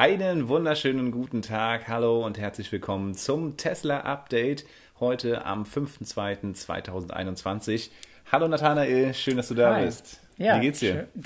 [0.00, 4.64] Einen wunderschönen guten Tag, hallo und herzlich willkommen zum Tesla Update
[4.98, 7.90] heute am 5.2.2021.
[8.32, 9.84] Hallo Nathanael, schön, dass du da Hi.
[9.84, 10.20] bist.
[10.38, 11.06] Ja, Wie geht's dir?
[11.14, 11.24] schön.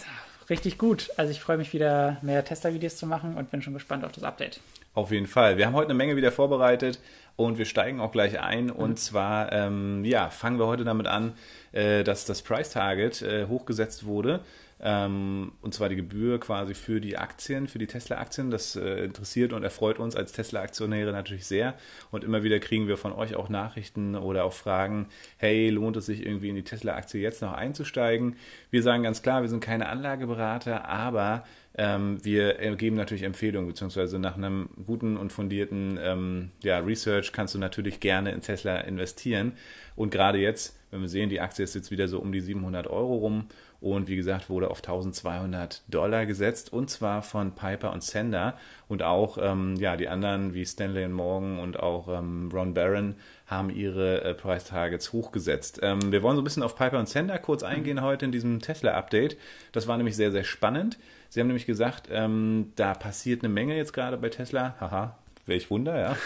[0.51, 1.09] Richtig gut.
[1.17, 4.25] Also ich freue mich wieder mehr Tesla-Videos zu machen und bin schon gespannt auf das
[4.25, 4.59] Update.
[4.95, 5.57] Auf jeden Fall.
[5.57, 6.99] Wir haben heute eine Menge wieder vorbereitet
[7.37, 8.73] und wir steigen auch gleich ein.
[8.73, 8.97] Und Mhm.
[8.97, 11.35] zwar, ähm, ja, fangen wir heute damit an,
[11.71, 14.41] äh, dass das Price Target äh, hochgesetzt wurde.
[14.81, 18.51] Ähm, und zwar die Gebühr quasi für die Aktien, für die Tesla-Aktien.
[18.51, 21.75] Das äh, interessiert und erfreut uns als Tesla-Aktionäre natürlich sehr.
[22.11, 26.07] Und immer wieder kriegen wir von euch auch Nachrichten oder auch Fragen, hey, lohnt es
[26.07, 28.37] sich irgendwie in die Tesla-Aktie jetzt noch einzusteigen?
[28.71, 31.45] Wir sagen ganz klar, wir sind keine Anlageberater, aber
[31.77, 37.55] ähm, wir geben natürlich Empfehlungen, beziehungsweise nach einem guten und fundierten ähm, ja, Research kannst
[37.55, 39.53] du natürlich gerne in Tesla investieren.
[39.97, 42.87] Und gerade jetzt, wenn wir sehen, die Aktie ist jetzt wieder so um die 700
[42.87, 43.49] Euro rum
[43.81, 48.57] und wie gesagt wurde auf 1200 Dollar gesetzt und zwar von Piper und Sender
[48.89, 53.17] und auch ähm, ja, die anderen wie Stanley Morgan und auch ähm, Ron Barron
[53.47, 55.81] haben ihre äh, Price Targets hochgesetzt.
[55.83, 58.61] Ähm, wir wollen so ein bisschen auf Piper und Sender kurz eingehen heute in diesem
[58.61, 59.37] Tesla-Update.
[59.73, 60.99] Das war nämlich sehr, sehr spannend.
[61.35, 64.77] Sie haben nämlich gesagt, ähm, da passiert eine Menge jetzt gerade bei Tesla.
[64.79, 66.17] Haha, welch Wunder, ja.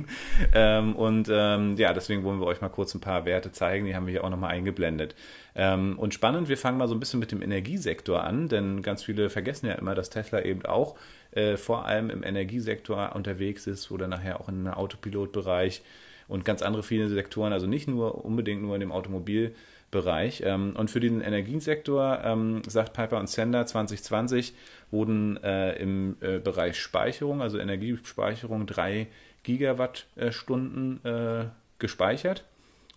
[0.54, 3.84] ähm, und ähm, ja, deswegen wollen wir euch mal kurz ein paar Werte zeigen.
[3.84, 5.16] Die haben wir hier auch nochmal eingeblendet.
[5.54, 9.02] Ähm, und spannend, wir fangen mal so ein bisschen mit dem Energiesektor an, denn ganz
[9.02, 10.96] viele vergessen ja immer, dass Tesla eben auch
[11.32, 15.82] äh, vor allem im Energiesektor unterwegs ist oder nachher auch im Autopilotbereich
[16.26, 19.73] und ganz andere viele Sektoren, also nicht nur unbedingt nur in dem Automobilbereich.
[19.92, 24.54] Ähm, Und für den Energiesektor ähm, sagt Piper und Sender 2020
[24.90, 29.08] wurden äh, im äh, Bereich Speicherung, also Energiespeicherung, drei
[29.44, 31.46] Gigawattstunden äh,
[31.78, 32.44] gespeichert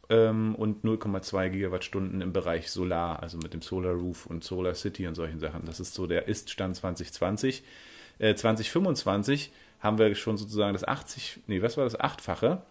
[0.09, 5.07] ähm, und 0,2 Gigawattstunden im Bereich Solar, also mit dem Solar Roof und Solar City
[5.07, 5.65] und solchen Sachen.
[5.65, 7.63] Das ist so der Ist-Stand 2020.
[8.19, 12.61] Äh, 2025 haben wir schon sozusagen das 80, nee, was war das, achtfache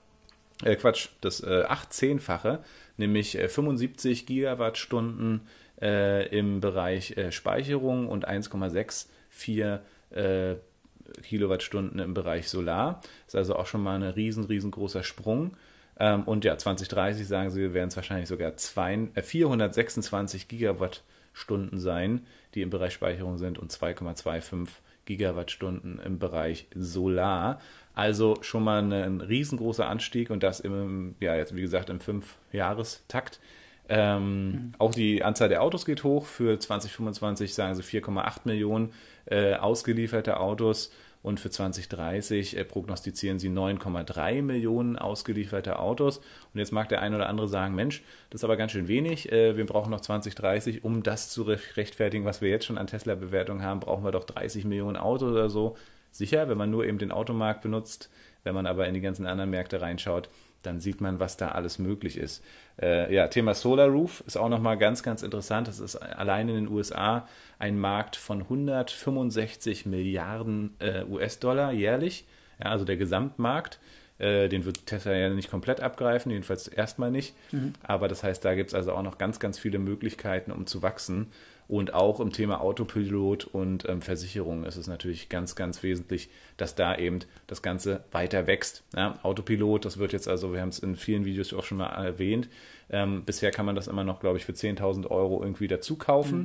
[0.64, 2.60] äh, Quatsch, das äh, 18-fache,
[2.96, 5.42] nämlich äh, 75 Gigawattstunden
[5.80, 9.80] äh, im Bereich äh, Speicherung und 1,64
[10.10, 10.56] äh,
[11.22, 13.00] Kilowattstunden im Bereich Solar.
[13.26, 15.56] Das ist also auch schon mal ein riesen, riesengroßer Sprung.
[15.98, 22.26] Ähm, und ja, 2030 sagen sie, werden es wahrscheinlich sogar zwei, äh, 426 Gigawattstunden sein,
[22.54, 24.68] die im Bereich Speicherung sind und 2,25
[25.06, 27.60] Gigawattstunden im Bereich Solar.
[27.94, 33.40] Also schon mal ein, riesengroßer Anstieg und das im, ja, jetzt wie gesagt im Fünf-Jahrestakt.
[33.88, 34.72] Ähm, mhm.
[34.78, 36.26] Auch die Anzahl der Autos geht hoch.
[36.26, 38.92] Für 2025 sagen sie 4,8 Millionen
[39.26, 40.92] äh, ausgelieferte Autos
[41.26, 46.18] und für 2030 äh, prognostizieren sie 9,3 Millionen ausgelieferte Autos.
[46.18, 49.32] Und jetzt mag der eine oder andere sagen, Mensch, das ist aber ganz schön wenig.
[49.32, 53.60] Äh, wir brauchen noch 2030, um das zu rechtfertigen, was wir jetzt schon an Tesla-Bewertung
[53.60, 55.76] haben, brauchen wir doch 30 Millionen Autos oder so.
[56.12, 58.08] Sicher, wenn man nur eben den Automarkt benutzt,
[58.44, 60.28] wenn man aber in die ganzen anderen Märkte reinschaut,
[60.62, 62.42] dann sieht man, was da alles möglich ist.
[62.80, 65.68] Äh, ja, Thema Solar Roof ist auch nochmal ganz, ganz interessant.
[65.68, 67.28] Das ist allein in den USA
[67.58, 72.26] ein Markt von 165 Milliarden äh, US-Dollar jährlich.
[72.62, 73.78] Ja, also der Gesamtmarkt.
[74.18, 77.34] Äh, den wird Tesla ja nicht komplett abgreifen, jedenfalls erstmal nicht.
[77.52, 77.74] Mhm.
[77.82, 80.82] Aber das heißt, da gibt es also auch noch ganz, ganz viele Möglichkeiten, um zu
[80.82, 81.28] wachsen.
[81.68, 86.76] Und auch im Thema Autopilot und ähm, Versicherung ist es natürlich ganz, ganz wesentlich, dass
[86.76, 88.84] da eben das Ganze weiter wächst.
[88.94, 91.88] Ja, Autopilot, das wird jetzt also, wir haben es in vielen Videos auch schon mal
[91.88, 92.48] erwähnt,
[92.88, 96.40] ähm, bisher kann man das immer noch, glaube ich, für 10.000 Euro irgendwie dazu kaufen.
[96.40, 96.44] Mhm.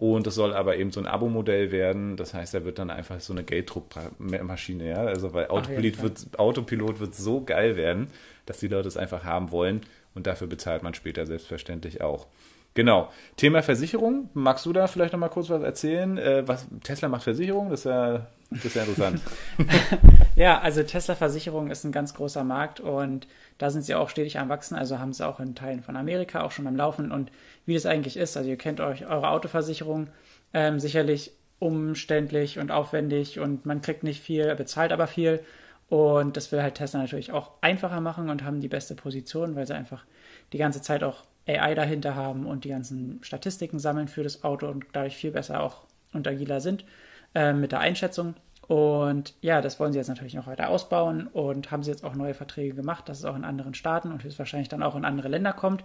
[0.00, 2.16] Und das soll aber eben so ein Abo-Modell werden.
[2.16, 5.04] Das heißt, da wird dann einfach so eine Gelddruckmaschine, ja.
[5.04, 8.06] Also weil Autopilot, Ach, wird, Autopilot wird so geil werden,
[8.46, 9.82] dass die Leute es einfach haben wollen.
[10.14, 12.28] Und dafür bezahlt man später selbstverständlich auch.
[12.74, 13.10] Genau.
[13.36, 14.30] Thema Versicherung.
[14.32, 16.18] Magst du da vielleicht noch mal kurz was erzählen?
[16.18, 19.20] Äh, was, Tesla macht Versicherung, das ist ja, das ist ja interessant.
[20.36, 23.26] ja, also Tesla Versicherung ist ein ganz großer Markt und
[23.58, 24.76] da sind sie auch stetig am Wachsen.
[24.76, 27.10] Also haben sie auch in Teilen von Amerika auch schon am Laufen.
[27.10, 27.32] Und
[27.66, 30.08] wie das eigentlich ist, also ihr kennt euch eure Autoversicherung
[30.54, 35.40] ähm, sicherlich umständlich und aufwendig und man kriegt nicht viel, bezahlt aber viel.
[35.88, 39.66] Und das will halt Tesla natürlich auch einfacher machen und haben die beste Position, weil
[39.66, 40.04] sie einfach
[40.52, 44.66] die ganze Zeit auch AI dahinter haben und die ganzen Statistiken sammeln für das Auto
[44.68, 45.82] und dadurch viel besser auch
[46.12, 46.84] und agiler sind
[47.34, 48.34] äh, mit der Einschätzung.
[48.70, 52.14] Und ja, das wollen sie jetzt natürlich noch weiter ausbauen und haben sie jetzt auch
[52.14, 55.26] neue Verträge gemacht, dass es auch in anderen Staaten und höchstwahrscheinlich dann auch in andere
[55.26, 55.82] Länder kommt.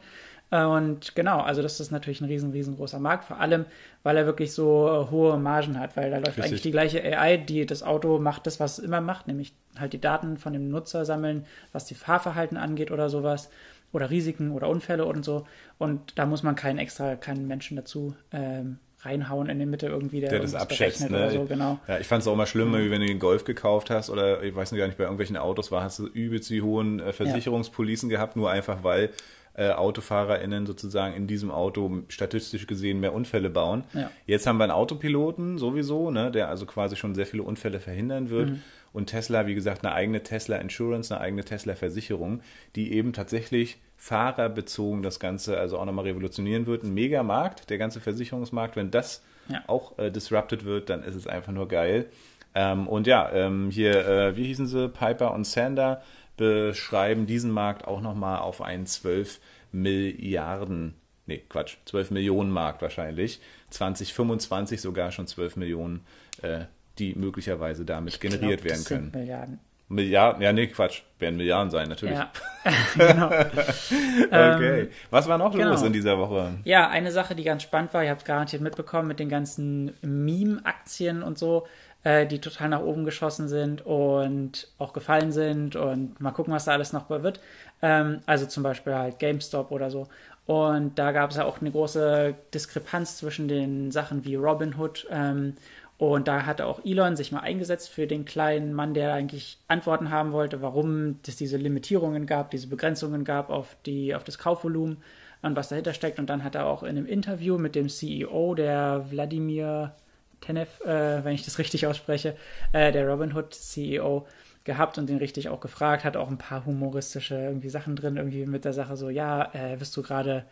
[0.52, 3.66] Und genau, also das ist natürlich ein riesen, riesengroßer Markt, vor allem,
[4.04, 6.44] weil er wirklich so hohe Margen hat, weil da läuft Richtig.
[6.44, 9.94] eigentlich die gleiche AI, die das Auto macht, das, was es immer macht, nämlich halt
[9.94, 13.50] die Daten von dem Nutzer sammeln, was die Fahrverhalten angeht oder sowas
[13.96, 15.46] oder Risiken oder Unfälle und so.
[15.78, 20.20] Und da muss man keinen extra, keinen Menschen dazu ähm, reinhauen in der Mitte irgendwie,
[20.20, 21.10] der, der das abschätzt.
[21.10, 21.32] Ne?
[21.32, 21.80] So, genau.
[21.88, 22.92] Ja, ich fand es auch immer schlimm, mhm.
[22.92, 25.72] wenn du den Golf gekauft hast oder ich weiß nicht gar nicht, bei irgendwelchen Autos
[25.72, 28.18] war, hast du übelst die hohen äh, Versicherungspolicen ja.
[28.18, 29.12] gehabt, nur einfach weil
[29.54, 33.86] äh, AutofahrerInnen sozusagen in diesem Auto statistisch gesehen mehr Unfälle bauen.
[33.94, 34.12] Ja.
[34.26, 38.30] Jetzt haben wir einen Autopiloten sowieso, ne, der also quasi schon sehr viele Unfälle verhindern
[38.30, 38.50] wird.
[38.50, 38.62] Mhm.
[38.92, 42.42] Und Tesla, wie gesagt, eine eigene Tesla Insurance, eine eigene Tesla Versicherung,
[42.76, 46.84] die eben tatsächlich fahrerbezogen das Ganze also auch nochmal revolutionieren wird.
[46.84, 49.64] Ein Megamarkt, der ganze Versicherungsmarkt, wenn das ja.
[49.68, 52.08] auch äh, disrupted wird, dann ist es einfach nur geil.
[52.54, 56.02] Ähm, und ja, ähm, hier, äh, wie hießen sie, Piper und Sander
[56.38, 59.40] beschreiben diesen Markt auch nochmal auf einen 12
[59.72, 60.96] Milliarden,
[61.26, 63.42] nee, Quatsch, 12 Millionen Markt wahrscheinlich.
[63.72, 66.06] 2025 sogar schon 12 Millionen,
[66.42, 66.66] äh,
[66.98, 69.12] die möglicherweise damit ich generiert glaub, werden können.
[69.14, 69.60] Milliarden.
[69.88, 72.16] Milliarden, ja, nee, Quatsch, werden Milliarden sein, natürlich.
[72.16, 72.32] Ja,
[72.96, 73.28] genau.
[73.28, 74.82] okay.
[74.82, 75.70] Ähm, Was war noch genau.
[75.70, 76.54] los in dieser Woche?
[76.64, 79.94] Ja, eine Sache, die ganz spannend war, ihr habt es garantiert mitbekommen mit den ganzen
[80.02, 81.68] Meme-Aktien und so,
[82.04, 86.66] äh, die total nach oben geschossen sind und auch gefallen sind und mal gucken, was
[86.66, 87.40] da alles noch wird.
[87.84, 90.08] Ähm, also zum Beispiel halt GameStop oder so.
[90.48, 95.56] Und da gab es ja auch eine große Diskrepanz zwischen den Sachen wie Robinhood ähm,
[95.98, 100.10] und da hatte auch Elon sich mal eingesetzt für den kleinen Mann, der eigentlich Antworten
[100.10, 104.98] haben wollte, warum es diese Limitierungen gab, diese Begrenzungen gab auf, die, auf das Kaufvolumen
[105.42, 106.20] und was dahinter steckt.
[106.20, 109.94] Und dann hat er auch in einem Interview mit dem CEO, der Wladimir
[110.42, 112.36] Tenev, äh, wenn ich das richtig ausspreche,
[112.74, 114.28] äh, der Robinhood CEO,
[114.66, 118.46] gehabt und den richtig auch gefragt, hat auch ein paar humoristische irgendwie Sachen drin, irgendwie
[118.46, 120.44] mit der Sache so, ja, äh, bist du gerade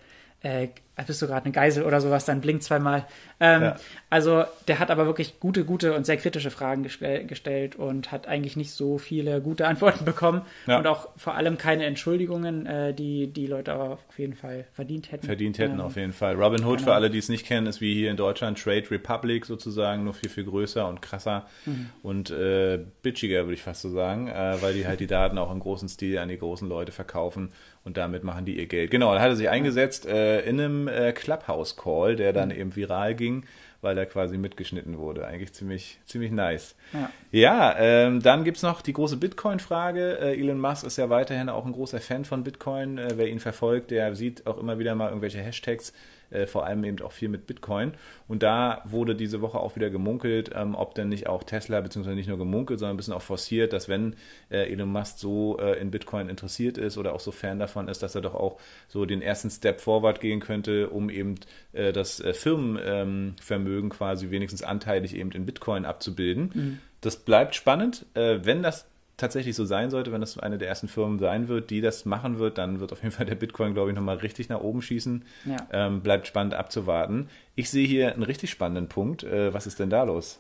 [0.44, 0.68] äh,
[1.08, 3.08] bist du gerade eine Geisel oder sowas, dann blinkt zweimal.
[3.40, 3.76] Ähm, ja.
[4.10, 8.28] Also der hat aber wirklich gute, gute und sehr kritische Fragen gestell, gestellt und hat
[8.28, 10.78] eigentlich nicht so viele gute Antworten bekommen ja.
[10.78, 15.12] und auch vor allem keine Entschuldigungen, äh, die die Leute aber auf jeden Fall verdient
[15.12, 15.26] hätten.
[15.26, 16.36] Verdient hätten ähm, auf jeden Fall.
[16.36, 16.92] Robin Hood, genau.
[16.92, 20.14] für alle, die es nicht kennen, ist wie hier in Deutschland Trade Republic sozusagen, nur
[20.14, 21.90] viel, viel größer und krasser mhm.
[22.04, 25.52] und äh, bitchiger, würde ich fast so sagen, äh, weil die halt die Daten auch
[25.52, 27.52] im großen Stil an die großen Leute verkaufen
[27.86, 28.92] und damit machen die ihr Geld.
[28.92, 32.56] Genau, da hat er sich eingesetzt äh, in einem äh, Clubhouse-Call, der dann mhm.
[32.56, 33.46] eben viral ging,
[33.82, 35.28] weil er quasi mitgeschnitten wurde.
[35.28, 36.76] Eigentlich ziemlich, ziemlich nice.
[36.94, 40.20] Ja, ja ähm, dann gibt's noch die große Bitcoin-Frage.
[40.20, 42.98] Äh, Elon Musk ist ja weiterhin auch ein großer Fan von Bitcoin.
[42.98, 45.94] Äh, wer ihn verfolgt, der sieht auch immer wieder mal irgendwelche Hashtags
[46.34, 47.94] äh, vor allem eben auch viel mit Bitcoin.
[48.28, 52.16] Und da wurde diese Woche auch wieder gemunkelt, ähm, ob denn nicht auch Tesla, beziehungsweise
[52.16, 54.16] nicht nur gemunkelt, sondern ein bisschen auch forciert, dass wenn
[54.50, 58.04] äh, Elon Musk so äh, in Bitcoin interessiert ist oder auch so Fan davon ist,
[58.04, 61.36] dass er doch auch so den ersten Step forward gehen könnte, um eben
[61.74, 66.52] äh, das äh, Firmenvermögen quasi wenigstens anteilig eben in Bitcoin abzubilden.
[66.54, 66.80] Mhm.
[67.02, 68.06] Das bleibt spannend.
[68.14, 68.88] Äh, wenn das
[69.18, 72.40] tatsächlich so sein sollte, wenn das eine der ersten Firmen sein wird, die das machen
[72.40, 75.24] wird, dann wird auf jeden Fall der Bitcoin, glaube ich, nochmal richtig nach oben schießen.
[75.46, 75.58] Ja.
[75.72, 77.30] Ähm, bleibt spannend abzuwarten.
[77.56, 79.24] Ich sehe hier einen richtig spannenden Punkt.
[79.24, 80.40] Äh, was ist denn da los?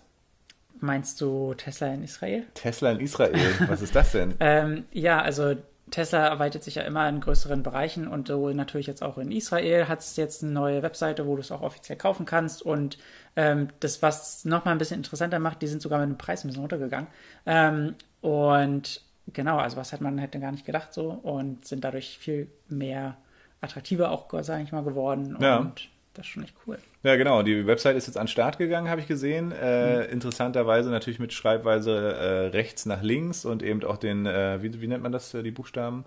[0.79, 2.43] Meinst du Tesla in Israel?
[2.55, 4.33] Tesla in Israel, was ist das denn?
[4.39, 5.55] ähm, ja, also
[5.93, 9.87] Tesla erweitert sich ja immer in größeren Bereichen und so natürlich jetzt auch in Israel
[9.87, 12.97] hat es jetzt eine neue Webseite, wo du es auch offiziell kaufen kannst und
[13.35, 16.47] ähm, das, was nochmal ein bisschen interessanter macht, die sind sogar mit dem Preis ein
[16.47, 17.07] bisschen runtergegangen.
[17.45, 19.01] Ähm, und
[19.33, 23.17] genau, also was hat man hätte gar nicht gedacht so und sind dadurch viel mehr
[23.61, 25.37] attraktiver auch, sage ich mal, geworden.
[25.39, 25.71] Ja.
[26.13, 26.77] Das ist schon echt cool.
[27.01, 27.41] Ja, genau.
[27.41, 29.51] Die Website ist jetzt an den Start gegangen, habe ich gesehen.
[29.51, 30.11] Äh, mhm.
[30.11, 34.87] Interessanterweise natürlich mit Schreibweise äh, rechts nach links und eben auch den, äh, wie, wie
[34.87, 36.05] nennt man das, äh, die Buchstaben?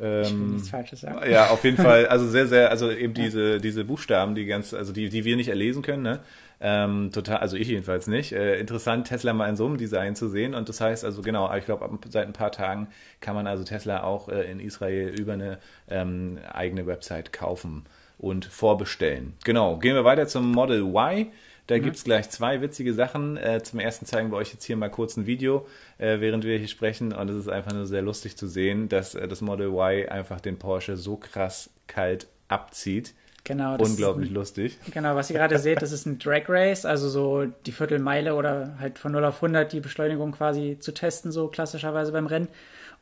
[0.00, 1.30] Ähm, ich will ähm, nichts Falsches sagen.
[1.30, 2.06] Ja, auf jeden Fall.
[2.06, 5.48] Also sehr, sehr, also eben diese, diese Buchstaben, die ganz, also die, die wir nicht
[5.48, 6.20] erlesen können, ne?
[6.60, 8.32] Ähm, total, also ich jedenfalls nicht.
[8.32, 10.54] Äh, interessant, Tesla mal in so einem Design zu sehen.
[10.54, 12.88] Und das heißt also, genau, ich glaube, seit ein paar Tagen
[13.20, 15.58] kann man also Tesla auch äh, in Israel über eine
[15.90, 17.84] ähm, eigene Website kaufen
[18.18, 19.34] und vorbestellen.
[19.44, 21.26] Genau, gehen wir weiter zum Model Y.
[21.66, 21.82] Da mhm.
[21.82, 23.36] gibt es gleich zwei witzige Sachen.
[23.36, 25.66] Äh, zum ersten zeigen wir euch jetzt hier mal kurz ein Video,
[25.98, 27.12] äh, während wir hier sprechen.
[27.12, 30.40] Und es ist einfach nur sehr lustig zu sehen, dass äh, das Model Y einfach
[30.40, 33.14] den Porsche so krass kalt abzieht.
[33.44, 33.76] Genau.
[33.76, 34.78] Unglaublich ein, lustig.
[34.90, 38.76] Genau, was ihr gerade seht, das ist ein Drag Race, also so die Viertelmeile oder
[38.80, 42.48] halt von 0 auf 100 die Beschleunigung quasi zu testen, so klassischerweise beim Rennen.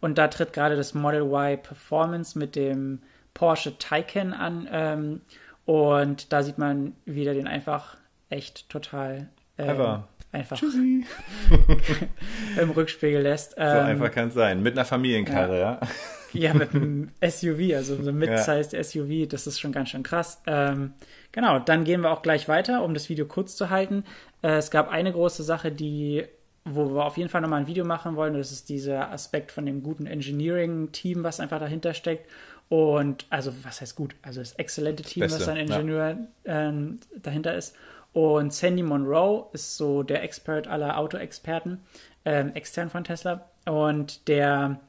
[0.01, 2.99] Und da tritt gerade das Model Y Performance mit dem
[3.35, 4.69] Porsche Taycan an.
[4.71, 5.21] Ähm,
[5.65, 7.97] und da sieht man wieder den einfach
[8.29, 10.61] echt total ähm, einfach
[12.61, 13.55] im Rückspiegel lässt.
[13.57, 14.63] Ähm, so einfach kann es sein.
[14.63, 15.79] Mit einer Familienkarre, ja.
[15.81, 15.89] ja.
[16.35, 18.83] Ja, mit einem SUV, also so ein mid-sized ja.
[18.83, 20.41] SUV, das ist schon ganz schön krass.
[20.47, 20.95] Ähm,
[21.31, 24.05] genau, dann gehen wir auch gleich weiter, um das Video kurz zu halten.
[24.43, 26.25] Äh, es gab eine große Sache, die,
[26.65, 28.33] wo wir auf jeden Fall nochmal ein Video machen wollen.
[28.35, 32.27] Das ist dieser Aspekt von dem guten Engineering-Team, was einfach dahinter steckt.
[32.73, 34.15] Und also, was heißt gut?
[34.23, 36.69] Also das exzellente Team, Beste, was ein Ingenieur ja.
[36.69, 37.77] ähm, dahinter ist.
[38.15, 41.81] Und Sandy Monroe ist so der Expert aller Autoexperten,
[42.25, 43.45] ähm, extern von Tesla.
[43.67, 44.81] Und der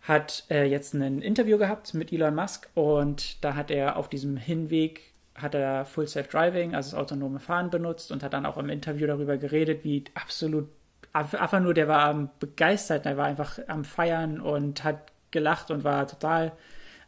[0.00, 4.38] hat äh, jetzt ein Interview gehabt mit Elon Musk und da hat er auf diesem
[4.38, 5.02] Hinweg
[5.34, 8.70] hat er Full Self Driving, also das autonome Fahren benutzt und hat dann auch im
[8.70, 10.70] Interview darüber geredet, wie absolut
[11.12, 15.84] einfach nur, der war am begeistert, der war einfach am Feiern und hat gelacht und
[15.84, 16.52] war total,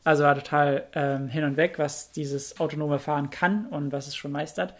[0.06, 4.14] also war total ähm, hin und weg, was dieses autonome Fahren kann und was es
[4.14, 4.72] schon meistert.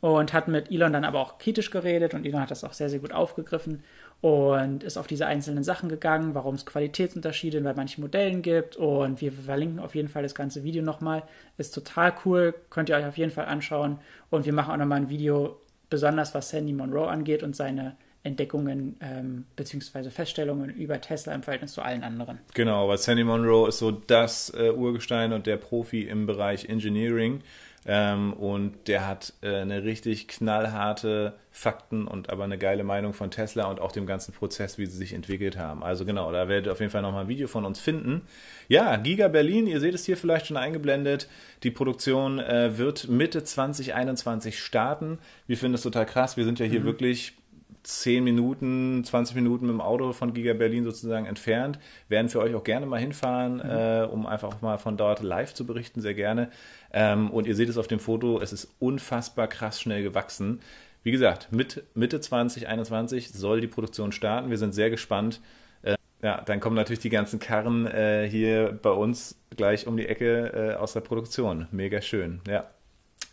[0.00, 2.88] Und hat mit Elon dann aber auch kritisch geredet und Elon hat das auch sehr,
[2.88, 3.82] sehr gut aufgegriffen
[4.20, 8.76] und ist auf diese einzelnen Sachen gegangen, warum es Qualitätsunterschiede bei manchen Modellen gibt.
[8.76, 11.24] Und wir verlinken auf jeden Fall das ganze Video nochmal.
[11.56, 13.98] Ist total cool, könnt ihr euch auf jeden Fall anschauen.
[14.30, 18.96] Und wir machen auch nochmal ein Video, besonders was Sandy Monroe angeht und seine Entdeckungen
[19.00, 20.10] ähm, bzw.
[20.10, 22.38] Feststellungen über Tesla im Verhältnis zu allen anderen.
[22.54, 27.42] Genau, weil Sandy Monroe ist so das äh, Urgestein und der Profi im Bereich Engineering.
[27.90, 33.30] Ähm, und der hat äh, eine richtig knallharte Fakten und aber eine geile Meinung von
[33.30, 35.82] Tesla und auch dem ganzen Prozess, wie sie sich entwickelt haben.
[35.82, 38.22] Also genau, da werdet ihr auf jeden Fall nochmal ein Video von uns finden.
[38.68, 41.28] Ja, Giga Berlin, ihr seht es hier vielleicht schon eingeblendet.
[41.62, 45.18] Die Produktion äh, wird Mitte 2021 starten.
[45.46, 46.36] Wir finden es total krass.
[46.36, 46.84] Wir sind ja hier mhm.
[46.84, 47.37] wirklich
[47.82, 51.78] 10 Minuten, 20 Minuten mit dem Auto von Giga Berlin sozusagen entfernt.
[52.08, 53.62] Werden für euch auch gerne mal hinfahren, mhm.
[53.62, 56.50] äh, um einfach mal von dort live zu berichten, sehr gerne.
[56.92, 60.60] Ähm, und ihr seht es auf dem Foto, es ist unfassbar krass schnell gewachsen.
[61.02, 64.50] Wie gesagt, mit Mitte 2021 soll die Produktion starten.
[64.50, 65.40] Wir sind sehr gespannt.
[65.82, 70.06] Äh, ja, dann kommen natürlich die ganzen Karren äh, hier bei uns gleich um die
[70.06, 71.68] Ecke äh, aus der Produktion.
[71.70, 72.64] Mega schön, ja.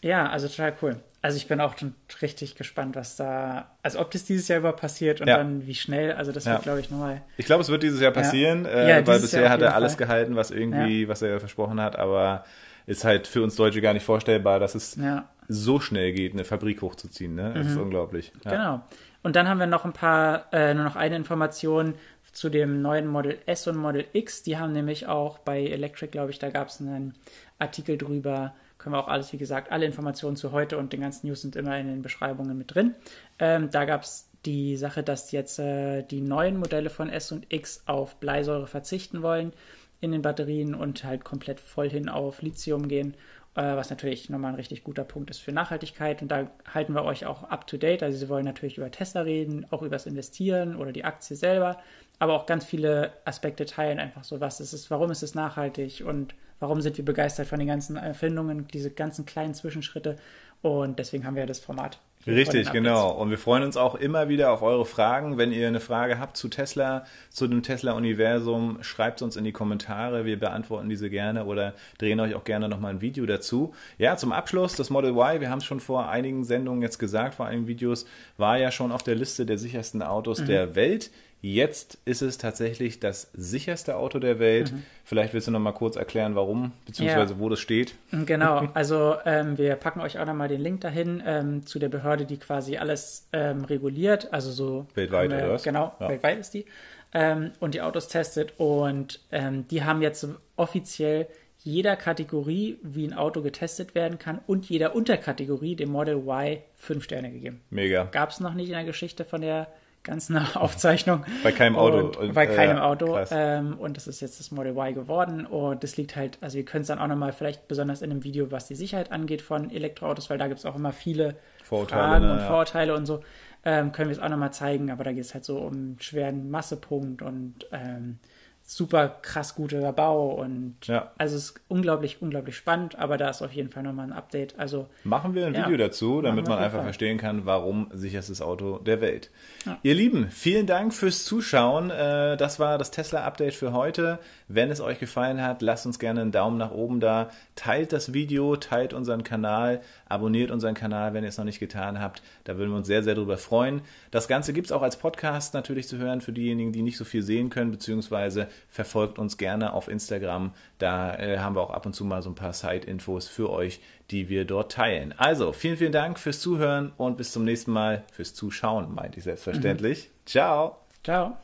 [0.02, 0.96] Ja, also total cool.
[1.26, 1.74] Also ich bin auch
[2.22, 5.38] richtig gespannt, was da, also ob das dieses Jahr über passiert und ja.
[5.38, 6.62] dann wie schnell, also das wird, ja.
[6.62, 7.24] glaube ich, nochmal.
[7.38, 9.00] Ich glaube, es wird dieses Jahr passieren, ja.
[9.00, 10.06] Äh, weil bisher Jahr hat er alles Fall.
[10.06, 12.46] gehalten, was irgendwie, was er versprochen hat, aber
[12.86, 15.00] ist halt für uns Deutsche gar nicht vorstellbar, dass es
[15.48, 17.34] so schnell geht, eine Fabrik hochzuziehen.
[17.34, 17.54] Ne?
[17.56, 17.72] Das mhm.
[17.72, 18.32] ist unglaublich.
[18.44, 18.84] Genau.
[19.24, 21.96] Und dann haben wir noch ein paar, äh, nur noch eine Information
[22.34, 24.44] zu dem neuen Model S und Model X.
[24.44, 27.16] Die haben nämlich auch bei Electric, glaube ich, da gab es einen
[27.58, 28.54] Artikel drüber,
[28.86, 31.56] können wir auch alles, wie gesagt, alle Informationen zu heute und den ganzen News sind
[31.56, 32.94] immer in den Beschreibungen mit drin.
[33.40, 37.52] Ähm, da gab es die Sache, dass jetzt äh, die neuen Modelle von S und
[37.52, 39.54] X auf Bleisäure verzichten wollen
[40.02, 43.16] in den Batterien und halt komplett voll hin auf Lithium gehen,
[43.56, 46.22] äh, was natürlich nochmal ein richtig guter Punkt ist für Nachhaltigkeit.
[46.22, 48.04] Und da halten wir euch auch up to date.
[48.04, 51.80] Also sie wollen natürlich über Tesla reden, auch über das Investieren oder die Aktie selber,
[52.20, 56.04] aber auch ganz viele Aspekte teilen, einfach so, was ist es, warum ist es nachhaltig
[56.06, 60.18] und warum sind wir begeistert von den ganzen Erfindungen, diese ganzen kleinen Zwischenschritte.
[60.62, 62.00] Und deswegen haben wir das Format.
[62.28, 63.12] Richtig, genau.
[63.12, 65.38] Und wir freuen uns auch immer wieder auf eure Fragen.
[65.38, 69.52] Wenn ihr eine Frage habt zu Tesla, zu dem Tesla-Universum, schreibt es uns in die
[69.52, 70.26] Kommentare.
[70.26, 73.76] Wir beantworten diese gerne oder drehen euch auch gerne nochmal ein Video dazu.
[74.00, 77.36] Ja, zum Abschluss, das Model Y, wir haben es schon vor einigen Sendungen jetzt gesagt,
[77.36, 78.08] vor einigen Videos,
[78.38, 80.46] war ja schon auf der Liste der sichersten Autos mhm.
[80.48, 81.12] der Welt.
[81.48, 84.72] Jetzt ist es tatsächlich das sicherste Auto der Welt.
[84.72, 84.82] Mhm.
[85.04, 87.40] Vielleicht willst du noch mal kurz erklären, warum, beziehungsweise ja.
[87.40, 87.94] wo das steht.
[88.12, 91.90] Genau, also ähm, wir packen euch auch noch mal den Link dahin ähm, zu der
[91.90, 94.34] Behörde, die quasi alles ähm, reguliert.
[94.34, 95.62] Also so weltweit wir, oder was?
[95.62, 96.10] Genau, ja.
[96.10, 96.66] weltweit ist die.
[97.14, 98.54] Ähm, und die Autos testet.
[98.58, 101.28] Und ähm, die haben jetzt offiziell
[101.60, 107.04] jeder Kategorie, wie ein Auto getestet werden kann, und jeder Unterkategorie dem Model Y fünf
[107.04, 107.62] Sterne gegeben.
[107.70, 108.06] Mega.
[108.06, 109.68] Gab es noch nicht in der Geschichte von der
[110.06, 111.26] ganzen Aufzeichnung.
[111.44, 112.18] Bei keinem Auto.
[112.18, 113.20] Und, bei keinem äh, Auto.
[113.32, 115.46] Ähm, und das ist jetzt das Model Y geworden.
[115.46, 118.24] Und das liegt halt, also ihr könnt es dann auch nochmal vielleicht besonders in einem
[118.24, 122.04] Video, was die Sicherheit angeht von Elektroautos, weil da gibt es auch immer viele Vorurteile,
[122.04, 122.48] Fragen und ja.
[122.48, 123.22] Vorurteile und so,
[123.66, 124.92] ähm, können wir es auch nochmal zeigen.
[124.92, 128.20] Aber da geht es halt so um einen schweren Massepunkt und ähm,
[128.68, 131.12] super krass guter Bau und ja.
[131.20, 134.58] also es ist unglaublich, unglaublich spannend, aber da ist auf jeden Fall nochmal ein Update.
[134.58, 136.86] Also machen wir ein ja, Video dazu, damit man einfach Fall.
[136.86, 139.30] verstehen kann, warum sicherstes Auto der Welt.
[139.68, 139.78] Ja.
[139.84, 141.92] Ihr Lieben, vielen Dank fürs Zuschauen.
[141.92, 144.18] Äh, das war das Tesla-Update für heute.
[144.48, 147.30] Wenn es euch gefallen hat, lasst uns gerne einen Daumen nach oben da.
[147.56, 152.00] Teilt das Video, teilt unseren Kanal, abonniert unseren Kanal, wenn ihr es noch nicht getan
[152.00, 152.24] habt.
[152.46, 153.82] Da würden wir uns sehr, sehr drüber freuen.
[154.10, 157.06] Das Ganze gibt es auch als Podcast natürlich zu hören für diejenigen, die nicht so
[157.06, 160.54] viel sehen können, beziehungsweise verfolgt uns gerne auf Instagram.
[160.78, 163.80] Da äh, haben wir auch ab und zu mal so ein paar Side-Infos für euch,
[164.12, 165.14] die wir dort teilen.
[165.18, 169.24] Also, vielen, vielen Dank fürs Zuhören und bis zum nächsten Mal fürs Zuschauen, meinte ich
[169.24, 170.10] selbstverständlich.
[170.10, 170.26] Mhm.
[170.26, 170.78] Ciao.
[171.04, 171.38] Ciao.